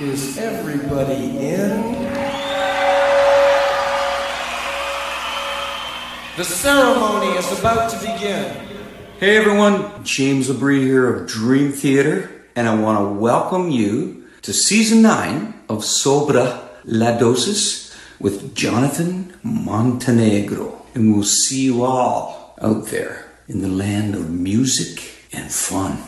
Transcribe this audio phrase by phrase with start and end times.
[0.00, 1.92] Is everybody in?
[6.36, 8.56] The ceremony is about to begin.
[9.20, 14.52] Hey everyone, James Labrie here of Dream Theater, and I want to welcome you to
[14.52, 20.86] season 9 of Sobra La Dosis with Jonathan Montenegro.
[20.96, 26.02] And we'll see you all out there in the land of music and fun.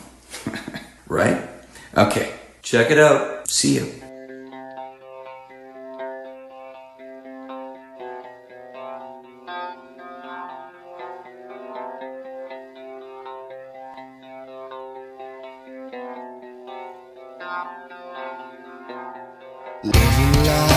[1.06, 1.48] right?
[1.96, 3.35] Okay, check it out.
[3.48, 3.86] See you.
[19.84, 20.75] Living life,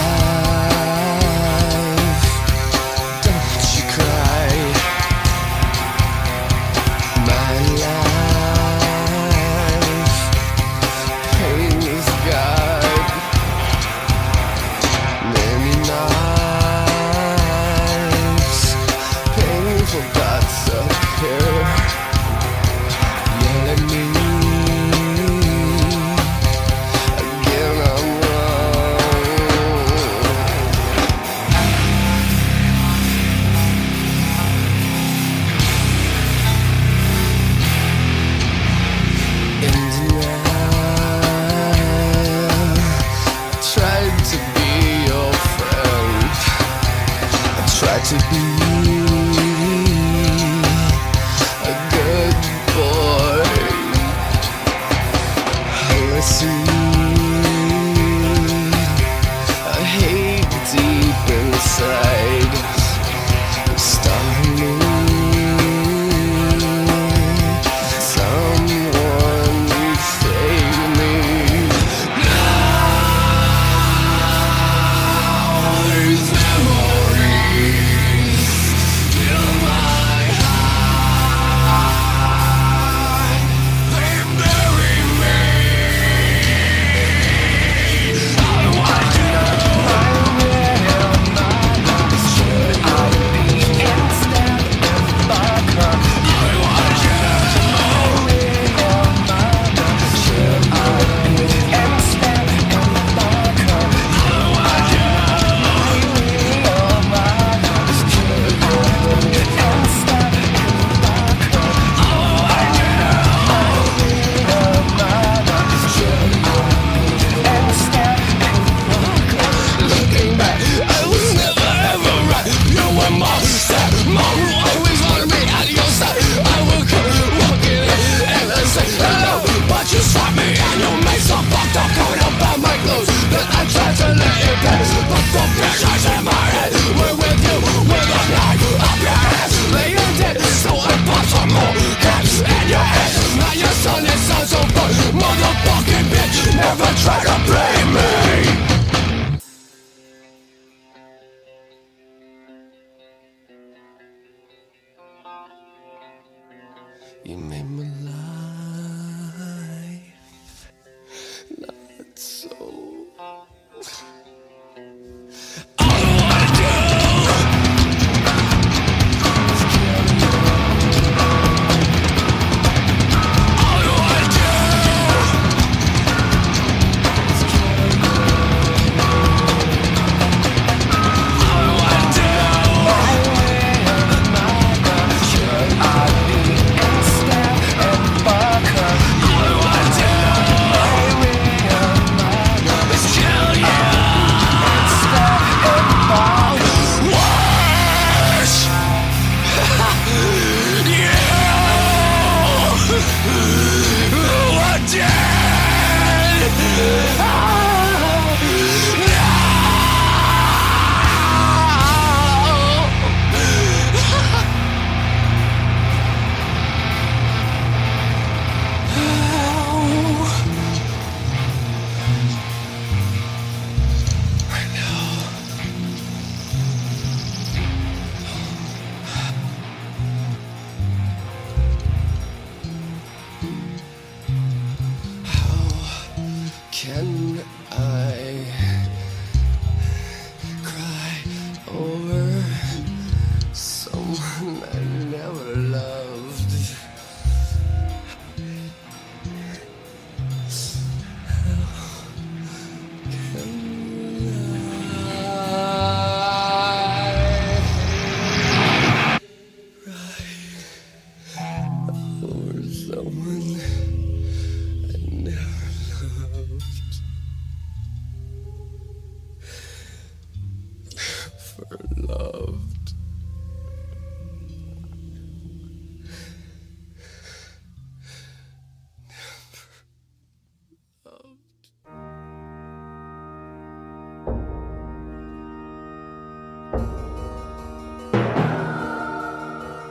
[157.29, 158.28] You made my life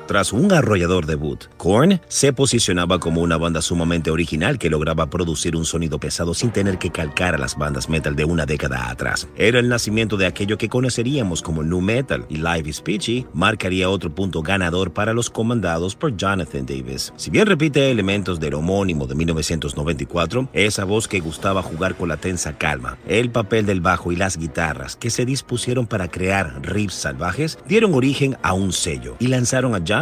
[0.09, 5.55] Tras un arrollador debut, Korn se posicionaba como una banda sumamente original que lograba producir
[5.55, 9.29] un sonido pesado sin tener que calcar a las bandas metal de una década atrás.
[9.37, 13.91] Era el nacimiento de aquello que conoceríamos como nu metal y Live is Peachy marcaría
[13.91, 17.13] otro punto ganador para los comandados por Jonathan Davis.
[17.17, 22.17] Si bien repite elementos del homónimo de 1994, esa voz que gustaba jugar con la
[22.17, 26.95] tensa calma, el papel del bajo y las guitarras que se dispusieron para crear riffs
[26.95, 29.98] salvajes dieron origen a un sello y lanzaron a Jonathan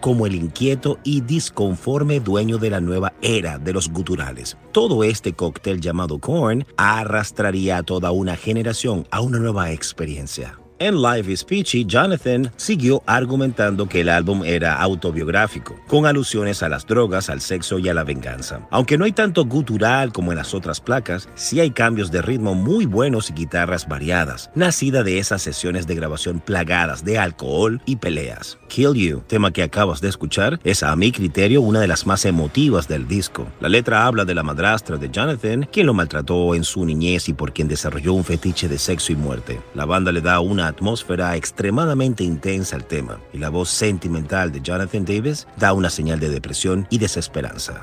[0.00, 4.56] como el inquieto y disconforme dueño de la nueva era de los guturales.
[4.72, 10.58] Todo este cóctel llamado Korn arrastraría a toda una generación a una nueva experiencia.
[10.80, 16.68] En Life is Peachy, Jonathan siguió argumentando que el álbum era autobiográfico, con alusiones a
[16.68, 18.60] las drogas, al sexo y a la venganza.
[18.70, 22.54] Aunque no hay tanto gutural como en las otras placas, sí hay cambios de ritmo
[22.54, 27.96] muy buenos y guitarras variadas, nacida de esas sesiones de grabación plagadas de alcohol y
[27.96, 28.56] peleas.
[28.68, 32.24] Kill You, tema que acabas de escuchar, es a mi criterio una de las más
[32.24, 33.48] emotivas del disco.
[33.60, 37.32] La letra habla de la madrastra de Jonathan, quien lo maltrató en su niñez y
[37.32, 39.60] por quien desarrolló un fetiche de sexo y muerte.
[39.74, 44.60] La banda le da una atmósfera extremadamente intensa al tema y la voz sentimental de
[44.60, 47.82] Jonathan Davis da una señal de depresión y desesperanza.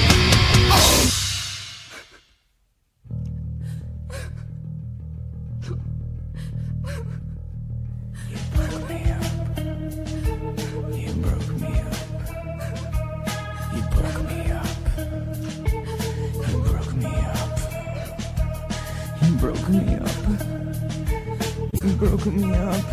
[22.01, 22.83] Broke me up.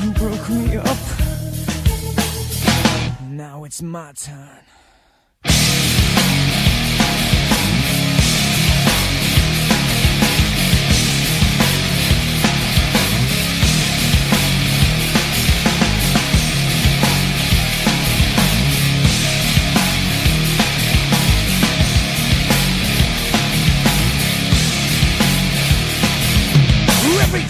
[0.00, 0.98] You broke me up.
[3.30, 4.71] Now it's my turn.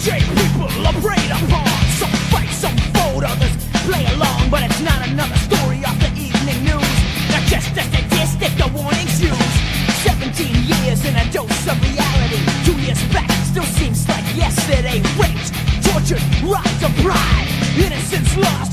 [0.03, 1.65] Day people are preyed upon.
[1.95, 3.55] Some fight, some fold, others
[3.87, 4.49] play along.
[4.49, 6.91] But it's not another story of the evening news.
[7.31, 9.55] Not just a statistic, the warning's used.
[10.03, 10.43] 17
[10.83, 12.43] years in a dose of reality.
[12.67, 14.99] Two years back still seems like yesterday.
[15.15, 15.55] Raped,
[15.87, 17.47] tortured, robbed of pride.
[17.79, 18.72] Innocence lost,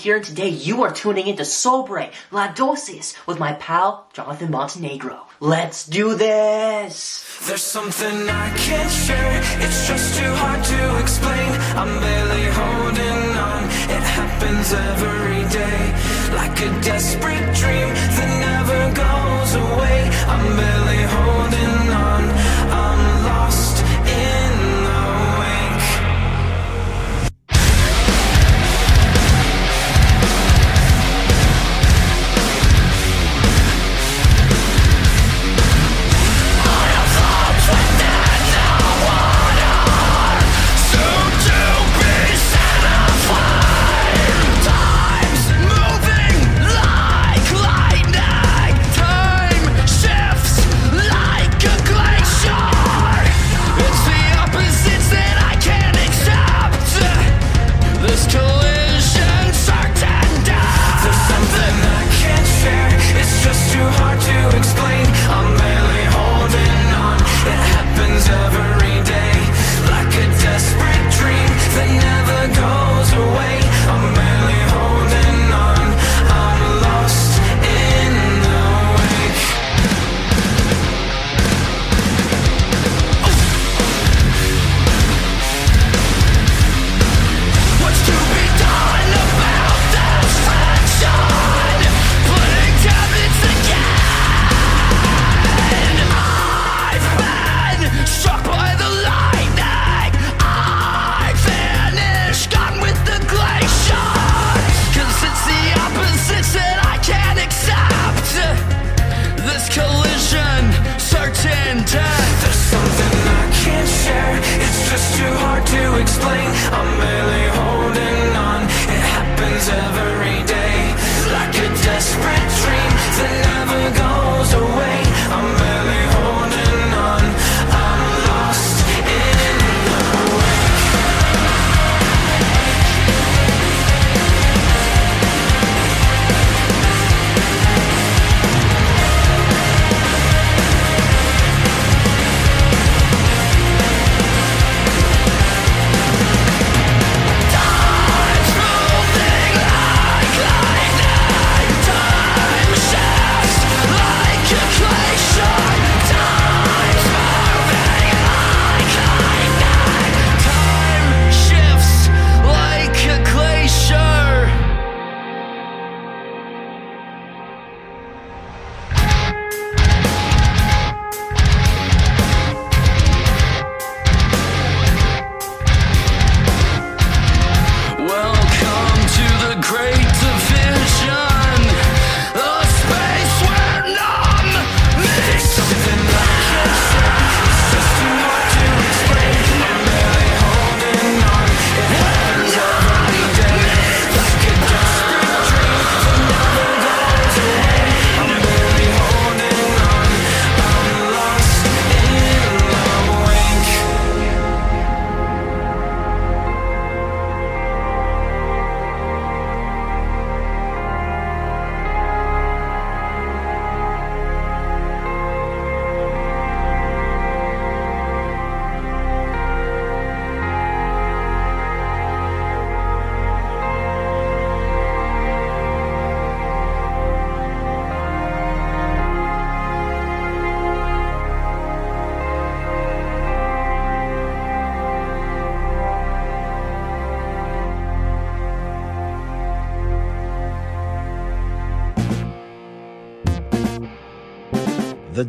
[0.00, 0.48] here today.
[0.48, 5.26] You are tuning into Sobre La Dosis with my pal, Jonathan Montenegro.
[5.40, 7.24] Let's do this!
[7.46, 11.50] There's something I can't share, it's just too hard to explain.
[11.76, 13.64] I'm barely holding on,
[13.96, 15.80] it happens every day.
[16.34, 19.98] Like a desperate dream that never goes away.
[20.32, 22.39] I'm barely holding on.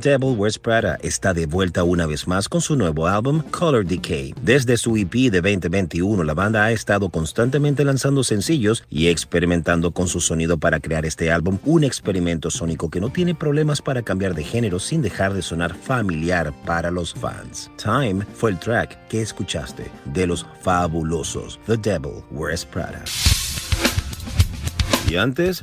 [0.02, 4.34] Devil Wears Prada está de vuelta una vez más con su nuevo álbum Color Decay.
[4.42, 10.08] Desde su EP de 2021, la banda ha estado constantemente lanzando sencillos y experimentando con
[10.08, 14.34] su sonido para crear este álbum, un experimento sónico que no tiene problemas para cambiar
[14.34, 17.70] de género sin dejar de sonar familiar para los fans.
[17.78, 23.04] Time fue el track que escuchaste de los fabulosos The Devil Wears Prada.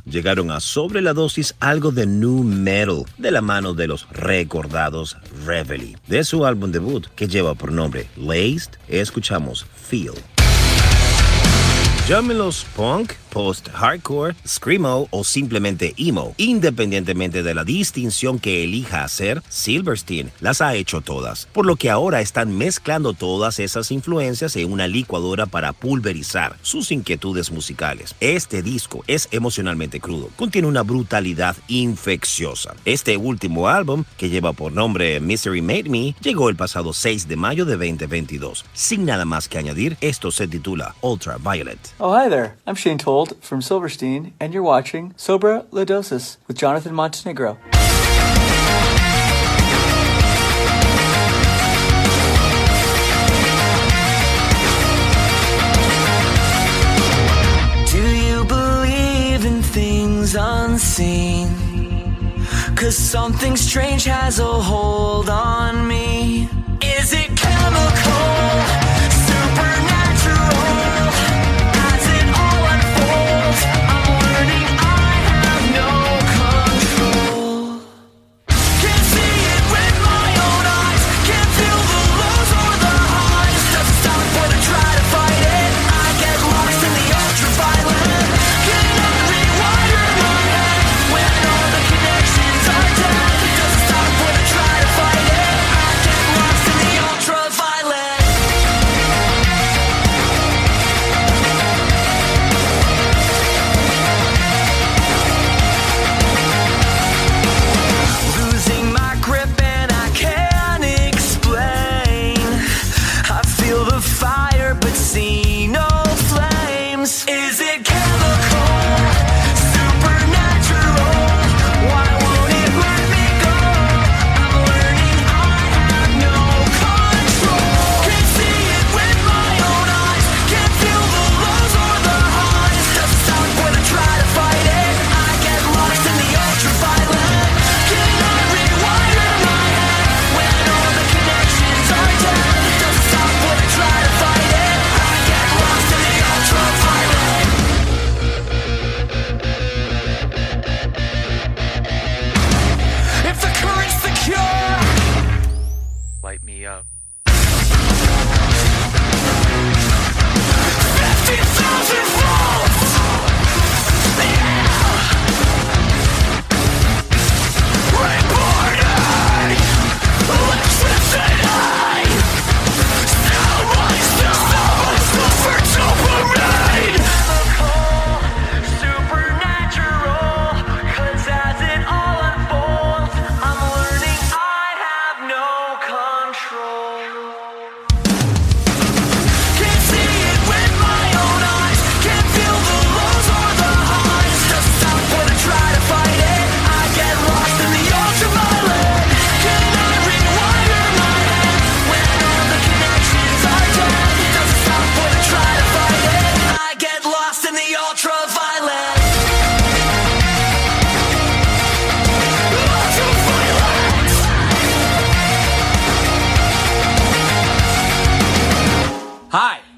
[0.05, 5.17] Llegaron a sobre la dosis algo de new metal de la mano de los recordados
[5.47, 5.97] Reveille.
[6.07, 10.13] De su álbum debut que lleva por nombre Laced, escuchamos Feel.
[12.07, 16.35] Llámenlos punk, post-hardcore, screamo o simplemente emo.
[16.39, 21.89] Independientemente de la distinción que elija hacer, Silverstein las ha hecho todas, por lo que
[21.89, 28.17] ahora están mezclando todas esas influencias en una licuadora para pulverizar sus inquietudes musicales.
[28.19, 32.75] Este disco es emocionalmente crudo, contiene una brutalidad infecciosa.
[32.85, 37.37] Este último álbum, que lleva por nombre Misery Made Me, llegó el pasado 6 de
[37.37, 38.65] mayo de 2022.
[38.73, 41.79] Sin nada más que añadir, esto se titula Ultraviolet.
[42.01, 42.57] Oh, hi there.
[42.67, 47.59] I'm Shane Told from Silverstein, and you're watching Sobra La Dosis with Jonathan Montenegro.
[57.91, 61.49] Do you believe in things unseen?
[62.77, 66.49] Cause something strange has a hold on me.
[66.81, 68.88] Is it chemical?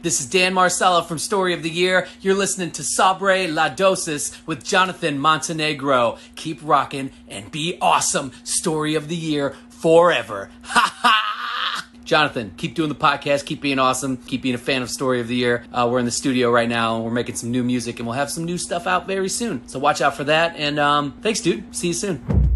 [0.03, 2.07] This is Dan Marcella from Story of the Year.
[2.21, 6.19] You're listening to Sabre La Dosis with Jonathan Montenegro.
[6.37, 8.33] Keep rocking and be awesome.
[8.45, 10.51] Story of the Year forever.
[10.63, 11.87] Ha ha!
[12.05, 13.47] Jonathan, keep doing the podcast.
[13.47, 14.17] Keep being awesome.
[14.17, 15.65] Keep being a fan of Story of the Year.
[15.73, 18.17] Uh, we're in the studio right now and we're making some new music and we'll
[18.17, 19.67] have some new stuff out very soon.
[19.69, 20.57] So watch out for that.
[20.57, 21.73] And um, thanks, dude.
[21.75, 22.50] See you soon.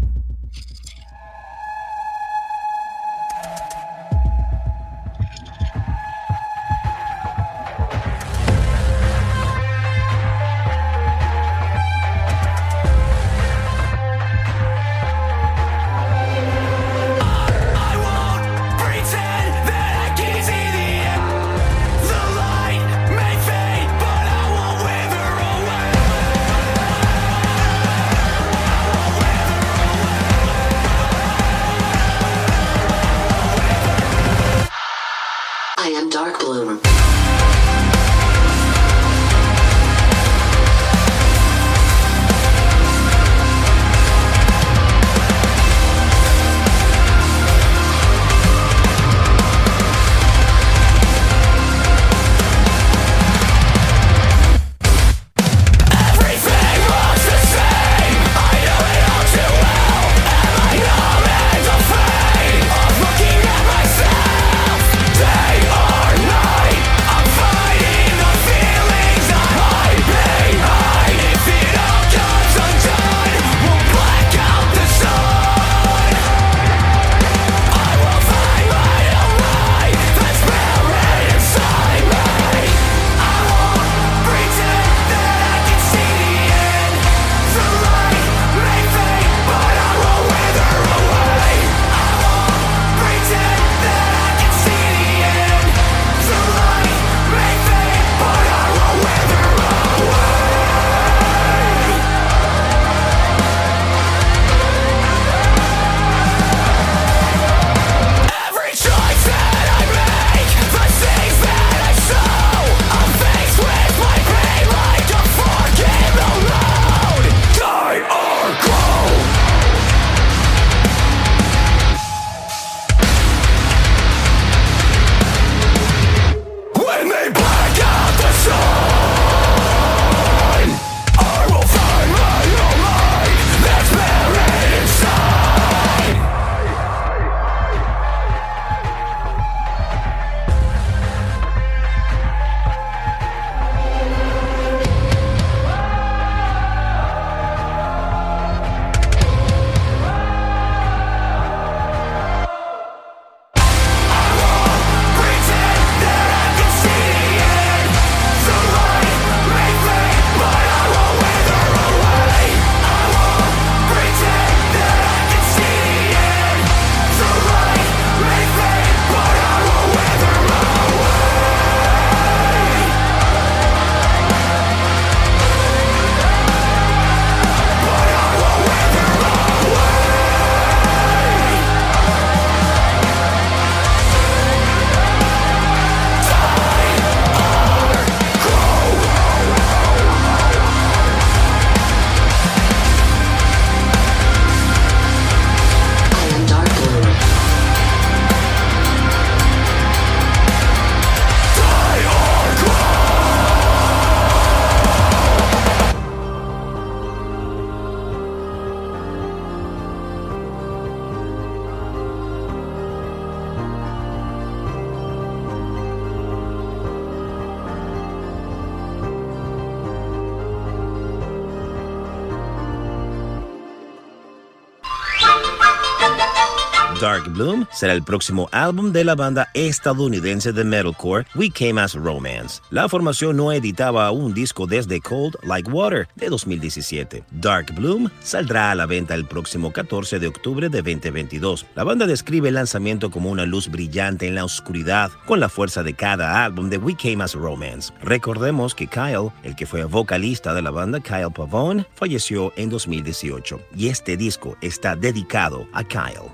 [227.35, 232.61] Bloom será el próximo álbum de la banda estadounidense de metalcore We Came As Romance.
[232.69, 237.25] La formación no editaba un disco desde Cold Like Water de 2017.
[237.31, 241.65] Dark Bloom saldrá a la venta el próximo 14 de octubre de 2022.
[241.75, 245.83] La banda describe el lanzamiento como una luz brillante en la oscuridad con la fuerza
[245.83, 247.91] de cada álbum de We Came As Romance.
[248.01, 253.59] Recordemos que Kyle, el que fue vocalista de la banda Kyle Pavone, falleció en 2018
[253.75, 256.31] y este disco está dedicado a Kyle.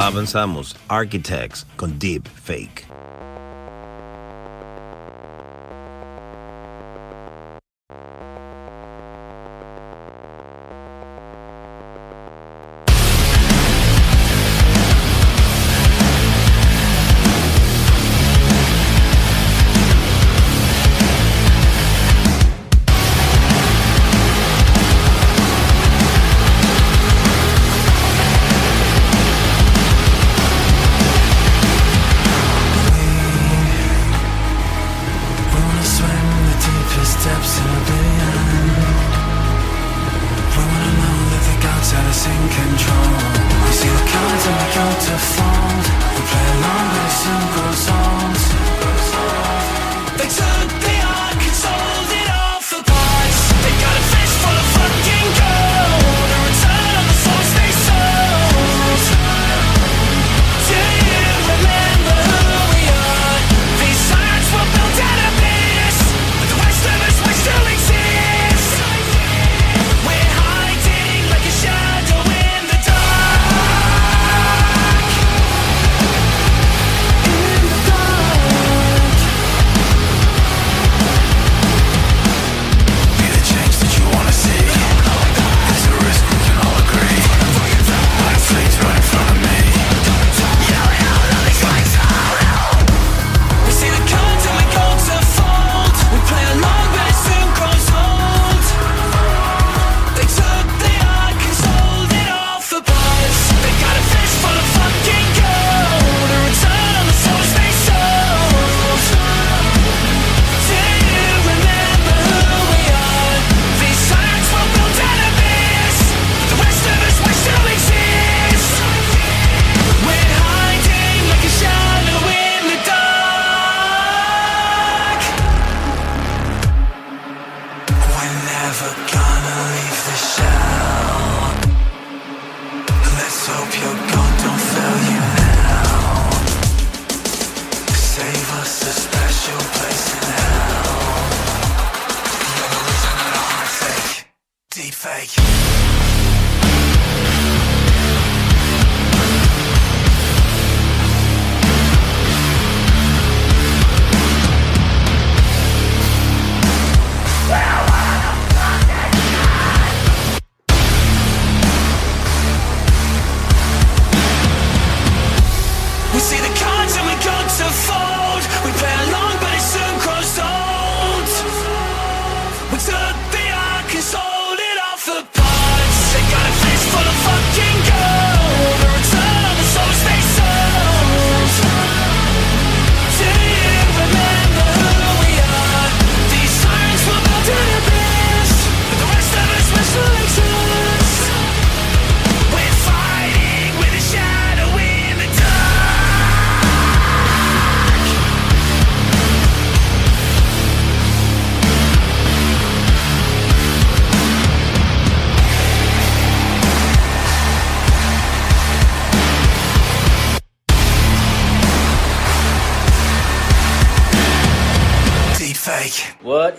[0.00, 0.74] Avanzamos.
[0.88, 2.89] Architects con Deep Fake.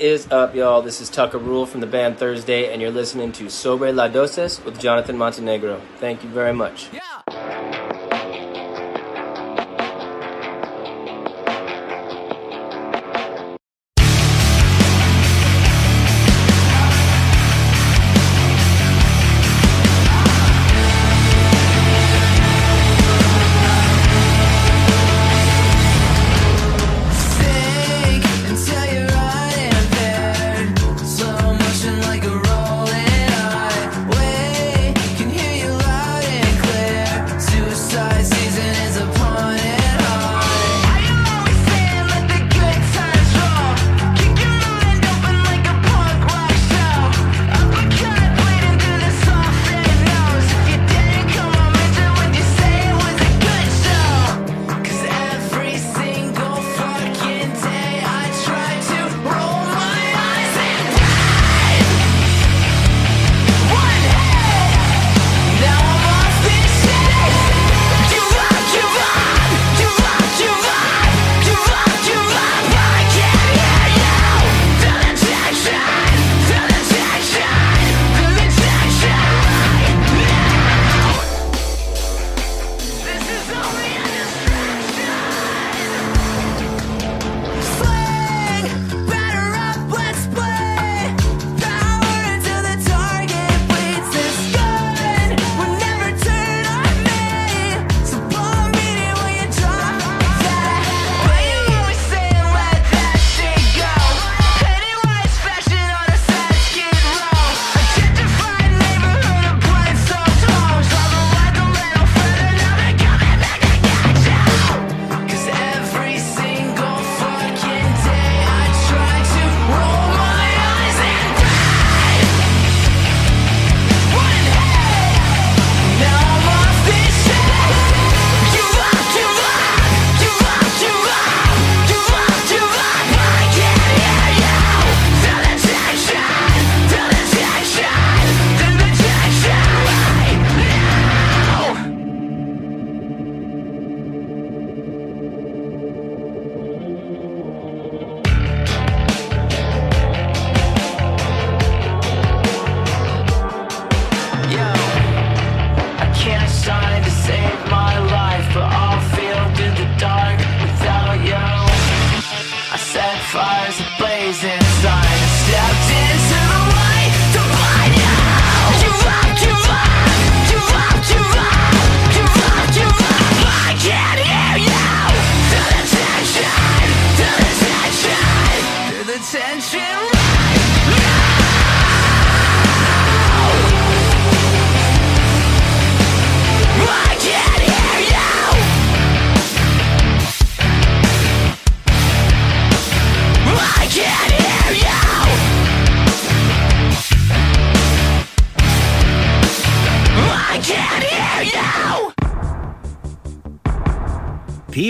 [0.01, 0.81] What is up, y'all?
[0.81, 4.59] This is Tucker Rule from the band Thursday, and you're listening to Sobre La Doses
[4.65, 5.79] with Jonathan Montenegro.
[5.99, 6.89] Thank you very much.
[6.91, 7.80] Yeah.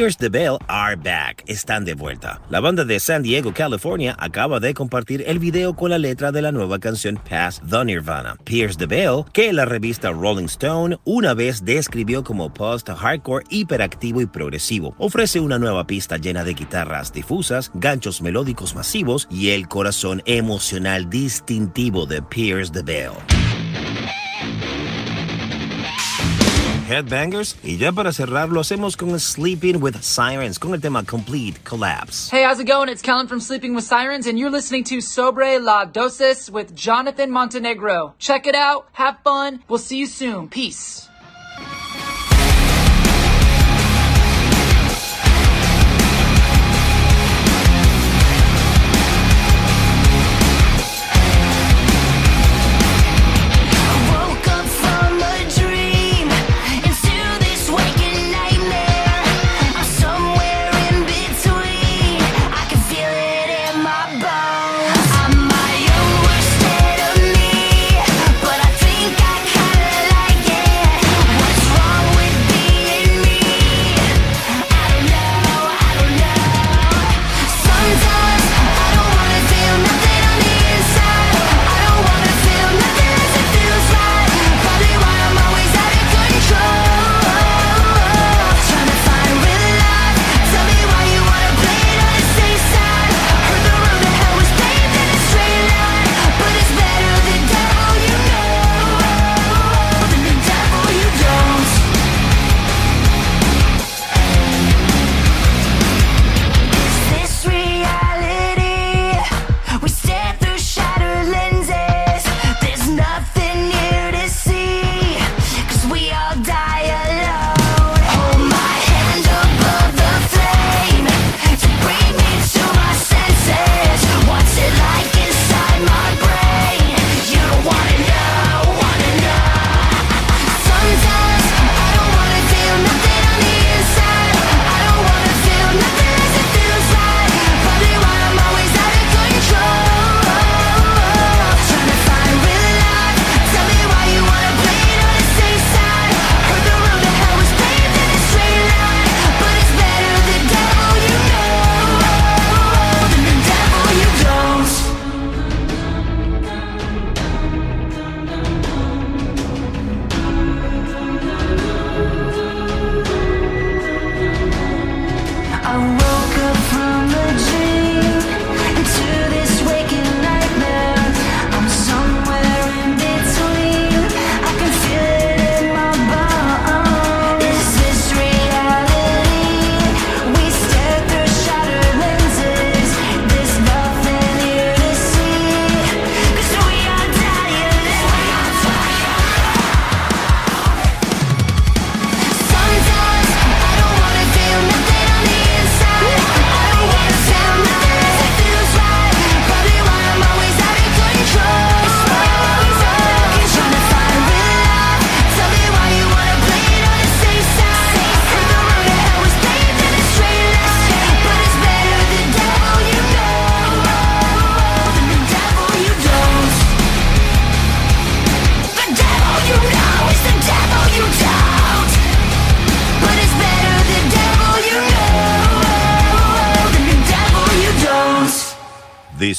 [0.01, 1.43] Pierce the Bell are back.
[1.45, 2.41] Están de vuelta.
[2.49, 6.41] La banda de San Diego, California, acaba de compartir el video con la letra de
[6.41, 8.35] la nueva canción Past the Nirvana.
[8.43, 14.25] Pierce the Bell, que la revista Rolling Stone una vez describió como post-hardcore hiperactivo y
[14.25, 20.23] progresivo, ofrece una nueva pista llena de guitarras difusas, ganchos melódicos masivos y el corazón
[20.25, 23.11] emocional distintivo de Pierce the Bell.
[26.91, 27.55] Headbangers.
[27.63, 32.29] Y ya para cerrar, lo hacemos con Sleeping with Sirens, con el tema Complete Collapse.
[32.29, 32.89] Hey, how's it going?
[32.89, 37.31] It's Kellen from Sleeping with Sirens, and you're listening to Sobre la Dosis with Jonathan
[37.31, 38.13] Montenegro.
[38.19, 40.49] Check it out, have fun, we'll see you soon.
[40.49, 41.10] Peace.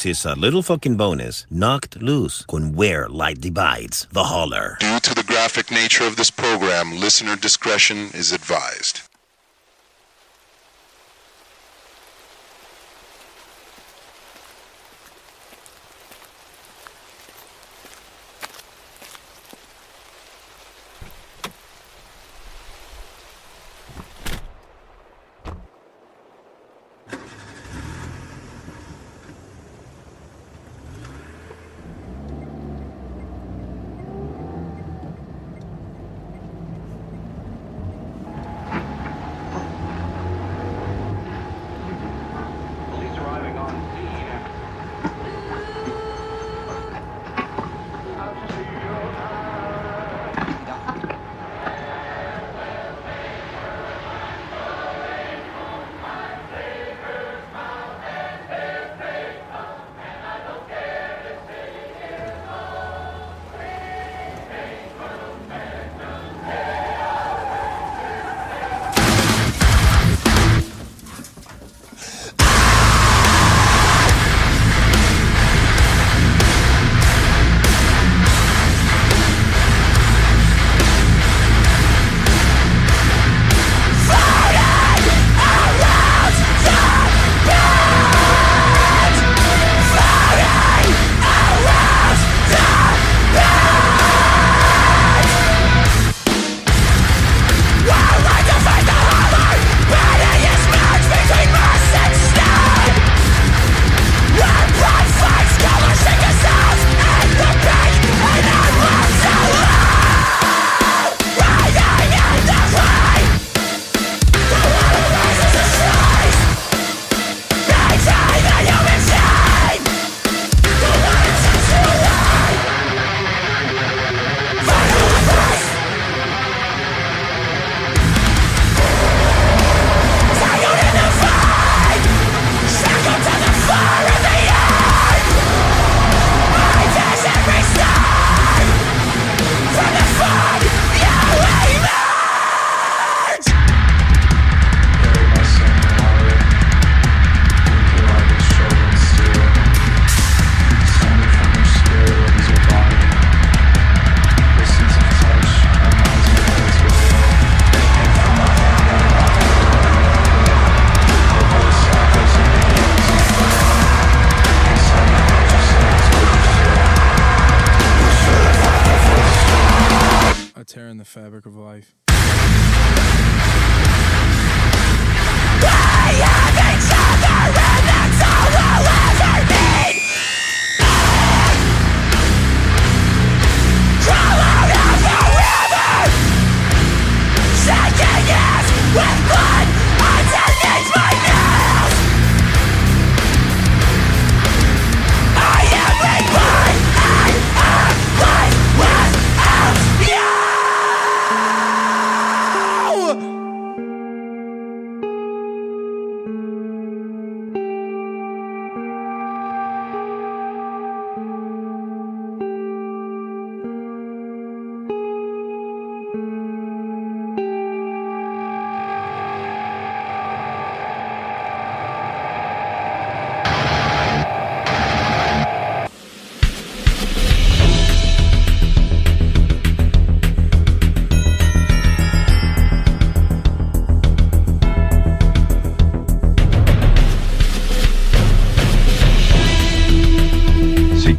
[0.02, 4.76] This is a little fucking bonus, knocked loose con Where Light Divides, The Holler.
[4.80, 9.02] Due to the graphic nature of this program, listener discretion is advised.